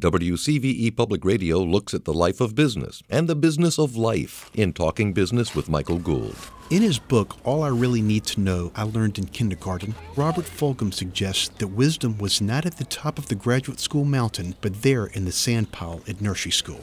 WCVE 0.00 0.96
Public 0.96 1.26
Radio 1.26 1.58
looks 1.58 1.92
at 1.92 2.06
the 2.06 2.14
life 2.14 2.40
of 2.40 2.54
business 2.54 3.02
and 3.10 3.28
the 3.28 3.36
business 3.36 3.78
of 3.78 3.96
life 3.96 4.50
in 4.54 4.72
Talking 4.72 5.12
Business 5.12 5.54
with 5.54 5.68
Michael 5.68 5.98
Gould. 5.98 6.36
In 6.70 6.80
his 6.80 6.98
book, 6.98 7.36
All 7.44 7.62
I 7.62 7.68
Really 7.68 8.00
Need 8.00 8.24
to 8.24 8.40
Know 8.40 8.72
I 8.74 8.84
Learned 8.84 9.18
in 9.18 9.26
Kindergarten, 9.26 9.94
Robert 10.16 10.46
Fulghum 10.46 10.94
suggests 10.94 11.50
that 11.58 11.68
wisdom 11.68 12.16
was 12.16 12.40
not 12.40 12.64
at 12.64 12.78
the 12.78 12.84
top 12.84 13.18
of 13.18 13.28
the 13.28 13.34
graduate 13.34 13.78
school 13.78 14.06
mountain, 14.06 14.54
but 14.62 14.80
there 14.80 15.04
in 15.04 15.26
the 15.26 15.32
sandpile 15.32 16.08
at 16.08 16.22
nursery 16.22 16.52
school. 16.52 16.80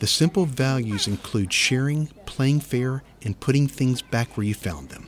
The 0.00 0.08
simple 0.08 0.44
values 0.44 1.06
include 1.06 1.52
sharing, 1.52 2.08
playing 2.26 2.60
fair, 2.60 3.04
and 3.22 3.38
putting 3.38 3.68
things 3.68 4.02
back 4.02 4.36
where 4.36 4.46
you 4.46 4.54
found 4.54 4.88
them. 4.88 5.06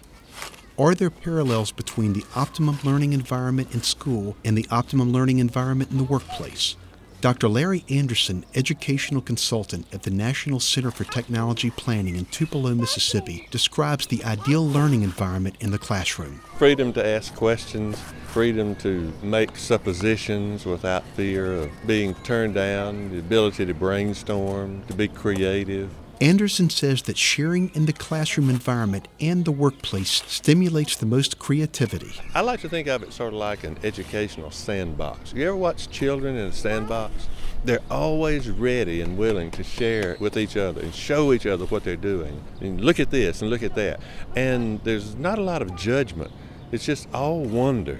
Are 0.79 0.95
there 0.95 1.11
parallels 1.11 1.73
between 1.73 2.13
the 2.13 2.25
optimum 2.37 2.79
learning 2.85 3.13
environment 3.13 3.75
in 3.75 3.83
school 3.83 4.37
and 4.45 4.57
the 4.57 4.69
optimum 4.71 5.13
learning 5.13 5.41
environment 5.41 5.91
in 5.91 5.99
the 5.99 6.05
workplace? 6.05 6.77
Dr. 7.21 7.49
Larry 7.49 7.85
Anderson, 7.91 8.47
educational 8.55 9.21
consultant 9.21 9.85
at 9.93 10.05
the 10.05 10.11
National 10.11 10.59
Center 10.59 10.91
for 10.91 11.05
Technology 11.05 11.69
Planning 11.71 12.17
in 12.17 12.25
Tupelo, 12.25 12.75
Mississippi, 12.75 13.47
describes 13.51 14.07
the 14.07 14.25
ideal 14.25 14.67
learning 14.67 15.03
environment 15.03 15.57
in 15.61 15.71
the 15.71 15.79
classroom. 15.79 16.41
Freedom 16.57 16.95
to 16.95 17.07
ask 17.07 17.35
questions, 17.35 18.01
freedom 18.29 18.75
to 18.77 19.13
make 19.23 19.55
suppositions 19.59 20.65
without 20.65 21.05
fear 21.09 21.53
of 21.53 21.71
being 21.87 22.15
turned 22.25 22.55
down, 22.55 23.11
the 23.11 23.19
ability 23.19 23.67
to 23.67 23.75
brainstorm, 23.75 24.83
to 24.87 24.95
be 24.95 25.07
creative. 25.07 25.91
Anderson 26.21 26.69
says 26.69 27.03
that 27.03 27.17
sharing 27.17 27.71
in 27.75 27.87
the 27.87 27.95
classroom 27.95 28.51
environment 28.51 29.09
and 29.21 29.47
the 29.47 29.53
workplace 29.53 30.23
stimulates 30.27 30.95
the 30.95 31.07
most 31.07 31.39
creativity. 31.39 32.13
I 32.35 32.43
like 32.43 32.61
to 32.61 32.69
think 32.69 32.89
of 32.89 33.03
it 33.03 33.15
sort 33.15 33.33
of 33.33 33.39
like 33.39 33.65
an 33.65 33.79
educational 33.83 34.51
sandbox. 34.51 35.33
You 35.33 35.49
ever 35.49 35.57
watch 35.57 35.89
children 35.89 36.37
in 36.37 36.49
a 36.49 36.53
sandbox? 36.53 37.27
They're 37.65 37.81
always 37.91 38.51
ready 38.51 39.01
and 39.01 39.17
willing 39.17 39.51
to 39.53 39.65
share 39.65 40.19
with 40.21 40.37
each 40.37 40.59
other 40.59 40.83
and 40.83 40.95
show 40.95 41.33
each 41.33 41.47
other 41.47 41.65
what 41.65 41.85
they're 41.85 41.97
doing. 41.97 42.45
And 42.61 42.83
look 42.83 43.01
at 43.01 43.11
this 43.11 43.41
and 43.41 43.51
look 43.51 43.63
at 43.63 43.75
that. 43.77 44.01
And 44.37 44.85
there's 44.85 45.15
not 45.15 45.39
a 45.39 45.43
lot 45.43 45.63
of 45.63 45.75
judgment. 45.75 46.33
It's 46.71 46.85
just 46.85 47.09
all 47.15 47.41
wonder. 47.41 47.99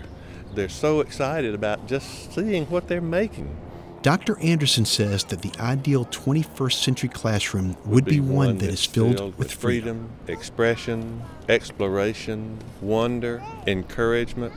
They're 0.55 0.69
so 0.69 1.01
excited 1.01 1.55
about 1.55 1.87
just 1.87 2.35
seeing 2.35 2.67
what 2.67 2.87
they're 2.87 3.01
making. 3.01 3.57
Dr. 4.03 4.39
Anderson 4.41 4.87
says 4.87 5.25
that 5.25 5.43
the 5.43 5.53
ideal 5.61 6.07
21st 6.07 6.73
century 6.73 7.09
classroom 7.11 7.77
would 7.85 8.07
be 8.07 8.19
one 8.19 8.57
that 8.59 8.71
is 8.71 8.87
that's 8.87 8.87
filled 8.87 9.37
with 9.37 9.53
freedom. 9.53 10.11
expression, 10.27 11.23
exploration, 11.51 12.57
wonder, 12.81 13.43
encouragement. 13.67 14.55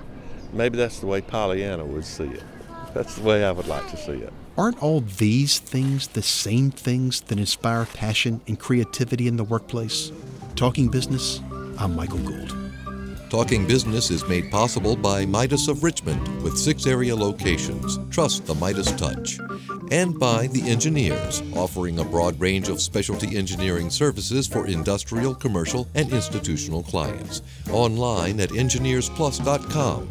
Maybe 0.53 0.77
that's 0.77 0.99
the 0.99 1.08
way 1.08 1.19
Pollyanna 1.19 1.83
would 1.83 2.05
see 2.05 2.25
it. 2.25 2.44
That's 2.94 3.16
the 3.16 3.23
way 3.23 3.44
I 3.44 3.52
would 3.52 3.67
like 3.67 3.89
to 3.91 3.97
see 3.97 4.14
it. 4.14 4.31
Aren't 4.58 4.81
all 4.81 5.02
these 5.02 5.59
things 5.59 6.08
the 6.09 6.21
same 6.21 6.71
things 6.71 7.21
that 7.21 7.38
inspire 7.38 7.86
passion 7.86 8.39
and 8.47 8.58
creativity 8.58 9.27
in 9.27 9.36
the 9.36 9.44
workplace? 9.44 10.11
Talking 10.55 10.88
business, 10.88 11.41
I'm 11.80 11.95
Michael 11.95 12.19
Gould. 12.19 12.62
Talking 13.34 13.66
Business 13.66 14.12
is 14.12 14.28
made 14.28 14.52
possible 14.52 14.95
by 14.95 15.26
Midas 15.26 15.67
of 15.67 15.84
Richmond 15.84 16.44
with 16.44 16.56
six 16.56 16.86
area 16.86 17.16
locations. 17.16 17.98
Trust 18.12 18.45
the 18.45 18.53
Midas 18.53 18.92
touch. 18.92 19.39
And 19.89 20.20
by 20.20 20.45
The 20.45 20.62
Engineers, 20.70 21.42
offering 21.56 21.98
a 21.98 22.04
broad 22.04 22.39
range 22.39 22.70
of 22.70 22.80
specialty 22.80 23.36
engineering 23.36 23.89
services 23.89 24.45
for 24.45 24.67
industrial, 24.67 25.34
commercial, 25.34 25.88
and 25.95 26.14
institutional 26.14 26.84
clients. 26.84 27.42
Online 27.72 28.39
at 28.39 28.50
engineersplus.com. 28.50 30.08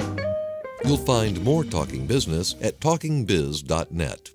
You'll 0.84 0.96
find 0.96 1.44
more 1.44 1.62
Talking 1.62 2.08
Business 2.08 2.56
at 2.60 2.80
talkingbiz.net. 2.80 4.30